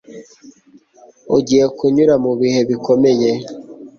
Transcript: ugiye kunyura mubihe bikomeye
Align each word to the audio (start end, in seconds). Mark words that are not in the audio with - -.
ugiye 1.37 1.65
kunyura 1.77 2.13
mubihe 2.23 2.59
bikomeye 2.69 3.29